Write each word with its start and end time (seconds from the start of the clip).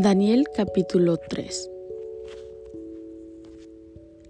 Daniel 0.00 0.46
capítulo 0.54 1.16
3 1.16 1.70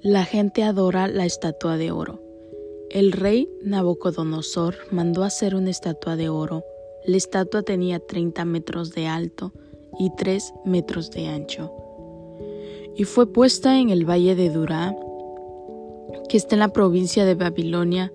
La 0.00 0.24
gente 0.24 0.62
adora 0.62 1.08
la 1.08 1.26
estatua 1.26 1.76
de 1.76 1.90
oro. 1.90 2.22
El 2.88 3.12
rey 3.12 3.50
Nabucodonosor 3.62 4.76
mandó 4.90 5.24
hacer 5.24 5.54
una 5.54 5.68
estatua 5.68 6.16
de 6.16 6.30
oro. 6.30 6.64
La 7.04 7.18
estatua 7.18 7.64
tenía 7.64 7.98
30 7.98 8.46
metros 8.46 8.92
de 8.92 9.08
alto 9.08 9.52
y 9.98 10.08
3 10.16 10.54
metros 10.64 11.10
de 11.10 11.26
ancho. 11.26 11.70
Y 12.96 13.04
fue 13.04 13.30
puesta 13.30 13.78
en 13.78 13.90
el 13.90 14.08
valle 14.08 14.34
de 14.36 14.48
Durá, 14.48 14.96
que 16.30 16.38
está 16.38 16.54
en 16.54 16.60
la 16.60 16.72
provincia 16.72 17.26
de 17.26 17.34
Babilonia. 17.34 18.10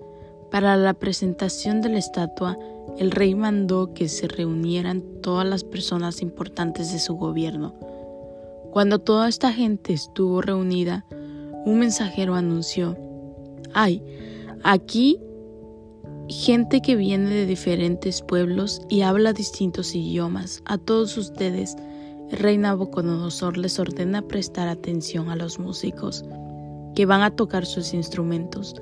Para 0.50 0.76
la 0.76 0.94
presentación 0.94 1.82
de 1.82 1.90
la 1.90 1.98
estatua, 1.98 2.58
el 2.98 3.10
rey 3.10 3.34
mandó 3.34 3.92
que 3.92 4.08
se 4.08 4.28
reunieran 4.28 5.02
todas 5.22 5.46
las 5.46 5.64
personas 5.64 6.22
importantes 6.22 6.92
de 6.92 6.98
su 6.98 7.14
gobierno. 7.14 7.74
Cuando 8.70 8.98
toda 8.98 9.28
esta 9.28 9.52
gente 9.52 9.92
estuvo 9.92 10.40
reunida, 10.40 11.04
un 11.64 11.78
mensajero 11.78 12.34
anunció, 12.34 12.96
hay 13.72 14.02
aquí 14.62 15.18
gente 16.28 16.80
que 16.80 16.96
viene 16.96 17.30
de 17.30 17.46
diferentes 17.46 18.22
pueblos 18.22 18.80
y 18.88 19.02
habla 19.02 19.32
distintos 19.32 19.94
idiomas. 19.94 20.62
A 20.64 20.78
todos 20.78 21.16
ustedes, 21.16 21.76
el 22.30 22.38
rey 22.38 22.58
Nabucodonosor 22.58 23.58
les 23.58 23.78
ordena 23.78 24.22
prestar 24.22 24.68
atención 24.68 25.30
a 25.30 25.36
los 25.36 25.58
músicos 25.58 26.24
que 26.94 27.06
van 27.06 27.22
a 27.22 27.30
tocar 27.30 27.66
sus 27.66 27.92
instrumentos. 27.92 28.74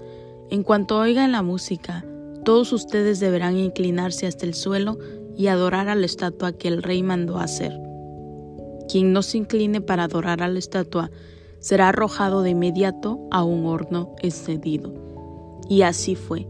En 0.51 0.63
cuanto 0.63 0.99
oigan 0.99 1.33
la 1.33 1.43
música, 1.43 2.05
todos 2.45 2.73
ustedes 2.73 3.21
deberán 3.21 3.57
inclinarse 3.57 4.27
hasta 4.27 4.47
el 4.47 4.55
suelo 4.55 4.99
y 5.37 5.47
adorar 5.47 5.89
a 5.89 5.95
la 5.95 6.07
estatua 6.07 6.53
que 6.53 6.69
el 6.69 6.83
rey 6.83 7.03
mandó 7.03 7.39
hacer. 7.39 7.73
Quien 8.89 9.13
no 9.13 9.23
se 9.23 9.39
incline 9.39 9.81
para 9.81 10.05
adorar 10.05 10.43
a 10.43 10.49
la 10.49 10.59
estatua 10.59 11.11
será 11.61 11.89
arrojado 11.89 12.43
de 12.43 12.51
inmediato 12.51 13.21
a 13.31 13.45
un 13.45 13.67
horno 13.67 14.15
encendido. 14.21 14.93
Y 15.69 15.83
así 15.83 16.17
fue. 16.17 16.47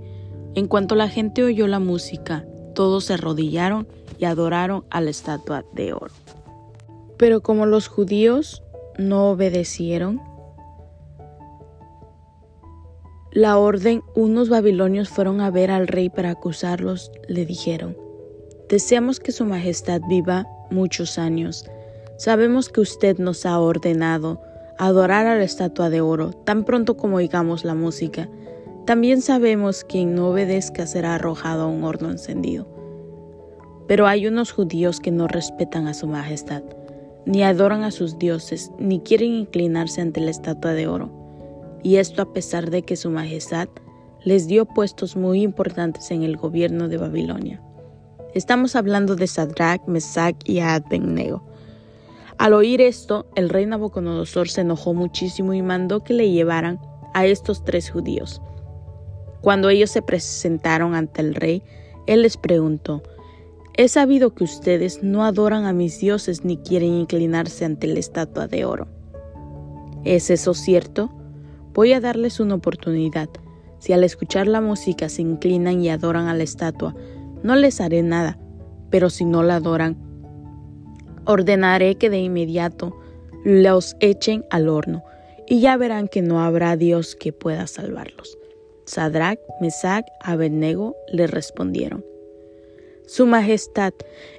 En 0.54 0.66
cuanto 0.66 0.94
la 0.94 1.08
gente 1.08 1.44
oyó 1.44 1.66
la 1.66 1.78
música, 1.78 2.46
todos 2.74 3.04
se 3.04 3.14
arrodillaron 3.14 3.86
y 4.18 4.24
adoraron 4.24 4.84
a 4.90 5.00
la 5.00 5.10
estatua 5.10 5.64
de 5.74 5.92
oro. 5.92 6.12
Pero 7.18 7.42
como 7.42 7.66
los 7.66 7.88
judíos 7.88 8.62
no 8.98 9.30
obedecieron, 9.30 10.20
la 13.32 13.56
orden, 13.56 14.02
unos 14.14 14.50
babilonios 14.50 15.08
fueron 15.08 15.40
a 15.40 15.50
ver 15.50 15.70
al 15.70 15.88
rey 15.88 16.10
para 16.10 16.28
acusarlos, 16.28 17.10
le 17.28 17.46
dijeron, 17.46 17.96
Deseamos 18.68 19.20
que 19.20 19.32
Su 19.32 19.46
Majestad 19.46 20.02
viva 20.06 20.46
muchos 20.70 21.18
años. 21.18 21.64
Sabemos 22.18 22.68
que 22.68 22.82
usted 22.82 23.16
nos 23.16 23.46
ha 23.46 23.58
ordenado 23.58 24.38
adorar 24.78 25.26
a 25.26 25.36
la 25.36 25.44
estatua 25.44 25.88
de 25.88 26.02
oro 26.02 26.32
tan 26.44 26.64
pronto 26.64 26.98
como 26.98 27.16
oigamos 27.16 27.64
la 27.64 27.74
música. 27.74 28.28
También 28.84 29.22
sabemos 29.22 29.84
quien 29.84 30.14
no 30.14 30.28
obedezca 30.28 30.86
será 30.86 31.14
arrojado 31.14 31.62
a 31.62 31.68
un 31.68 31.84
horno 31.84 32.10
encendido. 32.10 32.66
Pero 33.88 34.06
hay 34.06 34.26
unos 34.26 34.52
judíos 34.52 35.00
que 35.00 35.10
no 35.10 35.26
respetan 35.26 35.88
a 35.88 35.94
Su 35.94 36.06
Majestad, 36.06 36.64
ni 37.24 37.42
adoran 37.42 37.82
a 37.82 37.90
sus 37.90 38.18
dioses, 38.18 38.72
ni 38.78 39.00
quieren 39.00 39.32
inclinarse 39.32 40.02
ante 40.02 40.20
la 40.20 40.30
estatua 40.30 40.74
de 40.74 40.86
oro 40.86 41.21
y 41.82 41.96
esto 41.96 42.22
a 42.22 42.32
pesar 42.32 42.70
de 42.70 42.82
que 42.82 42.96
Su 42.96 43.10
Majestad 43.10 43.68
les 44.24 44.46
dio 44.46 44.66
puestos 44.66 45.16
muy 45.16 45.42
importantes 45.42 46.10
en 46.10 46.22
el 46.22 46.36
gobierno 46.36 46.88
de 46.88 46.96
Babilonia. 46.96 47.60
Estamos 48.34 48.76
hablando 48.76 49.16
de 49.16 49.26
Sadrach, 49.26 49.86
Mesach 49.86 50.36
y 50.44 50.60
Abednego. 50.60 51.42
Al 52.38 52.54
oír 52.54 52.80
esto, 52.80 53.26
el 53.34 53.48
rey 53.48 53.66
Nabucodonosor 53.66 54.48
se 54.48 54.62
enojó 54.62 54.94
muchísimo 54.94 55.54
y 55.54 55.62
mandó 55.62 56.02
que 56.02 56.14
le 56.14 56.30
llevaran 56.30 56.80
a 57.14 57.26
estos 57.26 57.64
tres 57.64 57.90
judíos. 57.90 58.40
Cuando 59.42 59.68
ellos 59.68 59.90
se 59.90 60.02
presentaron 60.02 60.94
ante 60.94 61.20
el 61.20 61.34
rey, 61.34 61.62
él 62.06 62.22
les 62.22 62.36
preguntó, 62.36 63.02
He 63.74 63.88
sabido 63.88 64.34
que 64.34 64.44
ustedes 64.44 65.02
no 65.02 65.24
adoran 65.24 65.64
a 65.64 65.72
mis 65.72 65.98
dioses 65.98 66.44
ni 66.44 66.58
quieren 66.58 66.92
inclinarse 66.92 67.64
ante 67.64 67.86
la 67.86 67.98
estatua 68.00 68.46
de 68.46 68.64
oro. 68.64 68.86
¿Es 70.04 70.30
eso 70.30 70.52
cierto? 70.52 71.10
Voy 71.74 71.92
a 71.92 72.00
darles 72.00 72.40
una 72.40 72.54
oportunidad. 72.54 73.28
Si 73.78 73.92
al 73.92 74.04
escuchar 74.04 74.46
la 74.46 74.60
música 74.60 75.08
se 75.08 75.22
inclinan 75.22 75.82
y 75.82 75.88
adoran 75.88 76.28
a 76.28 76.34
la 76.34 76.42
estatua, 76.42 76.94
no 77.42 77.56
les 77.56 77.80
haré 77.80 78.02
nada, 78.02 78.38
pero 78.90 79.10
si 79.10 79.24
no 79.24 79.42
la 79.42 79.56
adoran, 79.56 79.96
ordenaré 81.24 81.96
que 81.96 82.10
de 82.10 82.18
inmediato 82.18 82.96
los 83.44 83.96
echen 84.00 84.44
al 84.50 84.68
horno, 84.68 85.02
y 85.48 85.60
ya 85.60 85.76
verán 85.76 86.08
que 86.08 86.22
no 86.22 86.40
habrá 86.40 86.76
Dios 86.76 87.16
que 87.16 87.32
pueda 87.32 87.66
salvarlos. 87.66 88.38
Sadrach, 88.84 89.38
Mesach, 89.60 90.04
Abednego 90.20 90.94
le 91.12 91.26
respondieron. 91.26 92.04
Su 93.06 93.26
Majestad, 93.26 93.92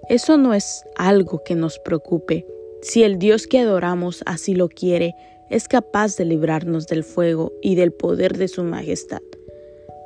eso 0.09 0.37
no 0.37 0.53
es 0.53 0.83
algo 0.95 1.43
que 1.43 1.55
nos 1.55 1.79
preocupe. 1.79 2.45
Si 2.83 3.03
el 3.03 3.17
Dios 3.17 3.47
que 3.47 3.59
adoramos 3.59 4.23
así 4.25 4.55
lo 4.55 4.67
quiere, 4.67 5.15
es 5.49 5.69
capaz 5.69 6.17
de 6.17 6.25
librarnos 6.25 6.85
del 6.85 7.05
fuego 7.05 7.53
y 7.61 7.75
del 7.75 7.93
poder 7.93 8.37
de 8.37 8.49
su 8.49 8.61
majestad. 8.61 9.21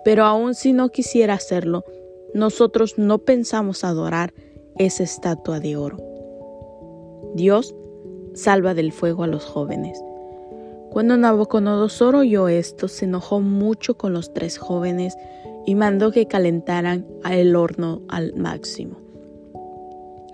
Pero 0.05 0.25
aun 0.25 0.53
si 0.53 0.73
no 0.73 0.89
quisiera 0.89 1.33
hacerlo, 1.33 1.83
nosotros 2.35 2.99
no 2.99 3.17
pensamos 3.17 3.83
adorar 3.83 4.31
esa 4.77 5.01
estatua 5.01 5.59
de 5.59 5.75
oro. 5.75 5.97
Dios 7.33 7.73
salva 8.35 8.75
del 8.75 8.91
fuego 8.91 9.23
a 9.23 9.27
los 9.27 9.43
jóvenes. 9.43 9.99
Cuando 10.91 11.17
Nabucodonosor 11.17 12.15
oyó 12.15 12.47
esto, 12.47 12.87
se 12.87 13.05
enojó 13.05 13.41
mucho 13.41 13.97
con 13.97 14.13
los 14.13 14.35
tres 14.35 14.59
jóvenes 14.59 15.17
y 15.65 15.73
mandó 15.73 16.11
que 16.11 16.27
calentaran 16.27 17.07
el 17.27 17.55
horno 17.55 18.03
al 18.07 18.35
máximo. 18.35 18.97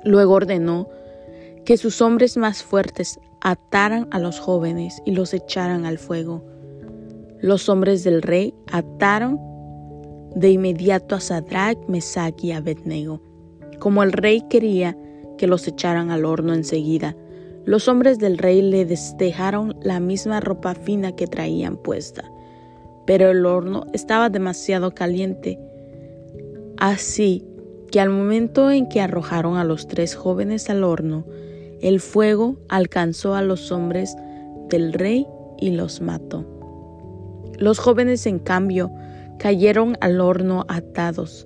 Luego 0.03 0.33
ordenó 0.33 0.89
que 1.65 1.77
sus 1.77 2.01
hombres 2.01 2.37
más 2.37 2.63
fuertes 2.63 3.19
ataran 3.41 4.07
a 4.11 4.19
los 4.19 4.39
jóvenes 4.39 5.01
y 5.05 5.11
los 5.11 5.33
echaran 5.33 5.85
al 5.85 5.97
fuego. 5.97 6.43
Los 7.39 7.69
hombres 7.69 8.03
del 8.03 8.21
rey 8.21 8.53
ataron 8.71 9.39
de 10.35 10.51
inmediato 10.51 11.15
a 11.15 11.19
Sadrach, 11.19 11.77
Mesach 11.87 12.41
y 12.43 12.51
Abednego. 12.51 13.21
Como 13.79 14.03
el 14.03 14.11
rey 14.11 14.41
quería 14.49 14.97
que 15.37 15.47
los 15.47 15.67
echaran 15.67 16.09
al 16.09 16.25
horno 16.25 16.53
enseguida, 16.53 17.15
los 17.65 17.87
hombres 17.87 18.19
del 18.19 18.37
rey 18.37 18.61
le 18.61 18.85
dejaron 18.85 19.77
la 19.81 19.99
misma 19.99 20.39
ropa 20.41 20.75
fina 20.75 21.15
que 21.15 21.27
traían 21.27 21.77
puesta, 21.77 22.29
pero 23.05 23.29
el 23.29 23.45
horno 23.45 23.85
estaba 23.93 24.29
demasiado 24.29 24.93
caliente. 24.93 25.59
Así 26.77 27.45
que 27.91 28.01
al 28.01 28.09
momento 28.09 28.71
en 28.71 28.89
que 28.89 28.99
arrojaron 28.99 29.55
a 29.57 29.63
los 29.63 29.87
tres 29.87 30.15
jóvenes 30.15 30.69
al 30.69 30.83
horno, 30.83 31.25
el 31.83 31.99
fuego 31.99 32.55
alcanzó 32.69 33.35
a 33.35 33.41
los 33.41 33.69
hombres 33.73 34.15
del 34.69 34.93
rey 34.93 35.27
y 35.57 35.71
los 35.71 35.99
mató. 35.99 36.45
Los 37.59 37.77
jóvenes, 37.77 38.25
en 38.25 38.39
cambio, 38.39 38.89
cayeron 39.37 39.97
al 39.99 40.21
horno 40.21 40.63
atados. 40.69 41.45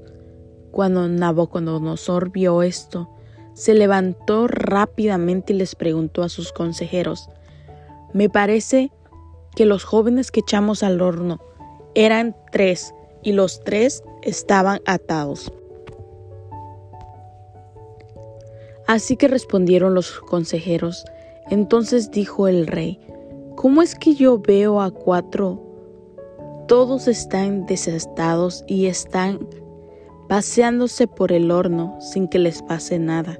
Cuando 0.69 1.07
Nabucodonosor 1.09 2.31
vio 2.31 2.61
esto, 2.61 3.09
se 3.55 3.73
levantó 3.73 4.47
rápidamente 4.47 5.53
y 5.53 5.55
les 5.55 5.73
preguntó 5.73 6.21
a 6.21 6.29
sus 6.29 6.53
consejeros, 6.53 7.29
me 8.13 8.29
parece 8.29 8.91
que 9.55 9.65
los 9.65 9.83
jóvenes 9.85 10.29
que 10.29 10.41
echamos 10.41 10.83
al 10.83 11.01
horno 11.01 11.41
eran 11.95 12.35
tres 12.51 12.93
y 13.23 13.31
los 13.31 13.63
tres 13.63 14.03
estaban 14.21 14.81
atados. 14.85 15.51
Así 18.87 19.17
que 19.17 19.27
respondieron 19.27 19.93
los 19.93 20.19
consejeros. 20.21 21.05
Entonces 21.49 22.09
dijo 22.11 22.47
el 22.47 22.67
rey, 22.67 22.99
¿cómo 23.55 23.81
es 23.81 23.95
que 23.95 24.15
yo 24.15 24.39
veo 24.39 24.81
a 24.81 24.91
cuatro? 24.91 25.61
Todos 26.67 27.07
están 27.07 27.65
desestados 27.65 28.63
y 28.67 28.87
están 28.87 29.39
paseándose 30.27 31.07
por 31.07 31.31
el 31.31 31.51
horno 31.51 31.97
sin 32.01 32.27
que 32.27 32.39
les 32.39 32.61
pase 32.61 32.99
nada. 32.99 33.39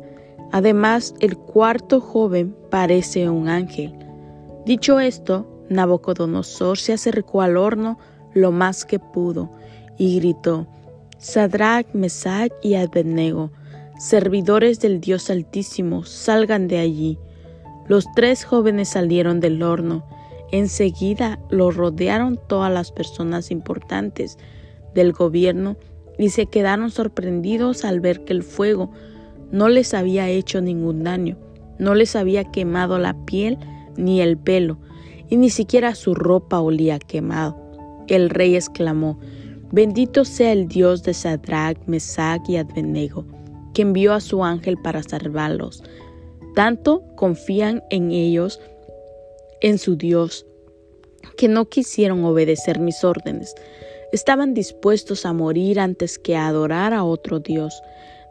Además, 0.51 1.13
el 1.19 1.37
cuarto 1.37 1.99
joven 1.99 2.55
parece 2.69 3.29
un 3.29 3.49
ángel. 3.49 3.93
Dicho 4.65 4.99
esto, 4.99 5.45
Nabucodonosor 5.69 6.77
se 6.77 6.93
acercó 6.93 7.41
al 7.41 7.57
horno 7.57 7.97
lo 8.33 8.51
más 8.51 8.85
que 8.85 8.99
pudo 8.99 9.51
y 9.97 10.19
gritó, 10.19 10.67
Sadrach, 11.17 11.87
Mesach 11.93 12.51
y 12.61 12.75
Abednego, 12.75 13.51
servidores 13.97 14.79
del 14.79 15.01
Dios 15.01 15.29
Altísimo, 15.29 16.03
salgan 16.03 16.67
de 16.67 16.79
allí. 16.79 17.17
Los 17.87 18.05
tres 18.15 18.45
jóvenes 18.45 18.89
salieron 18.89 19.39
del 19.39 19.63
horno. 19.63 20.05
Enseguida 20.51 21.39
lo 21.49 21.71
rodearon 21.71 22.39
todas 22.47 22.71
las 22.71 22.91
personas 22.91 23.51
importantes 23.51 24.37
del 24.93 25.13
gobierno 25.13 25.77
y 26.17 26.29
se 26.29 26.45
quedaron 26.45 26.89
sorprendidos 26.89 27.85
al 27.85 27.99
ver 27.99 28.23
que 28.23 28.33
el 28.33 28.43
fuego 28.43 28.91
no 29.51 29.69
les 29.69 29.93
había 29.93 30.29
hecho 30.29 30.61
ningún 30.61 31.03
daño. 31.03 31.37
No 31.79 31.95
les 31.95 32.15
había 32.15 32.45
quemado 32.45 32.97
la 32.97 33.25
piel 33.25 33.57
ni 33.97 34.21
el 34.21 34.37
pelo, 34.37 34.79
y 35.29 35.37
ni 35.37 35.49
siquiera 35.49 35.95
su 35.95 36.13
ropa 36.15 36.59
olía 36.59 36.99
quemado. 36.99 37.57
El 38.07 38.29
rey 38.29 38.55
exclamó, 38.55 39.19
Bendito 39.71 40.23
sea 40.23 40.53
el 40.53 40.67
Dios 40.67 41.03
de 41.03 41.13
Sadrach, 41.13 41.77
Mesach 41.87 42.47
y 42.47 42.55
Abednego, 42.55 43.25
que 43.77 43.83
envió 43.83 44.13
a 44.13 44.21
su 44.21 44.43
ángel 44.43 44.75
para 44.77 45.03
salvarlos. 45.03 45.83
Tanto 46.55 47.03
confían 47.15 47.83
en 47.91 48.09
ellos, 48.09 48.59
en 49.61 49.77
su 49.77 49.95
Dios, 49.95 50.47
que 51.37 51.47
no 51.47 51.69
quisieron 51.69 52.25
obedecer 52.25 52.79
mis 52.79 53.03
órdenes. 53.03 53.53
Estaban 54.11 54.55
dispuestos 54.55 55.27
a 55.27 55.33
morir 55.33 55.79
antes 55.79 56.17
que 56.17 56.35
a 56.35 56.47
adorar 56.47 56.91
a 56.91 57.03
otro 57.03 57.39
Dios. 57.39 57.79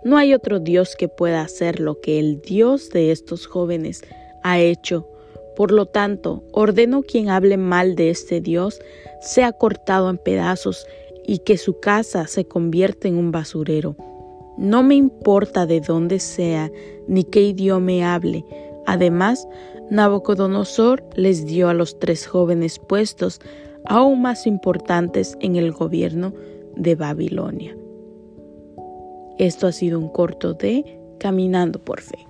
No 0.03 0.17
hay 0.17 0.35
otro 0.35 0.59
Dios 0.59 0.97
que 0.97 1.07
pueda 1.07 1.43
hacer 1.43 1.79
lo 1.79 2.01
que 2.01 2.19
el 2.19 2.41
Dios 2.41 2.91
de 2.91 3.13
estos 3.13 3.47
jóvenes 3.47 4.03
ha 4.43 4.59
hecho. 4.59 5.09
Por 5.55 5.71
lo 5.71 5.87
tanto, 5.87 6.43
ordeno 6.51 7.05
quien 7.05 7.29
hable 7.29 7.57
mal 7.57 7.95
de 7.95 8.11
este 8.11 8.41
Dios 8.41 8.81
sea 9.21 9.53
cortado 9.53 10.11
en 10.11 10.19
pedazos 10.19 10.89
y 11.25 11.39
que 11.39 11.57
su 11.57 11.79
casa 11.79 12.27
se 12.27 12.47
convierta 12.47 13.07
en 13.07 13.17
un 13.17 13.31
basurero. 13.31 13.95
No 14.59 14.83
me 14.83 14.95
importa 14.95 15.67
de 15.67 15.81
dónde 15.81 16.19
sea 16.19 16.71
ni 17.09 17.25
qué 17.25 17.43
idioma 17.43 18.15
hable. 18.15 18.45
Además, 18.87 19.47
Nabucodonosor 19.91 21.05
les 21.15 21.47
dio 21.47 21.69
a 21.69 21.75
los 21.75 21.99
tres 21.99 22.27
jóvenes 22.27 22.79
puestos 22.79 23.41
aún 23.85 24.23
más 24.23 24.47
importantes 24.47 25.37
en 25.41 25.57
el 25.57 25.73
gobierno 25.73 26.33
de 26.75 26.95
Babilonia. 26.95 27.77
Esto 29.39 29.67
ha 29.67 29.73
sido 29.73 29.99
un 29.99 30.09
corto 30.09 30.55
de 30.55 30.99
Caminando 31.19 31.79
por 31.79 32.01
Fe. 32.01 32.27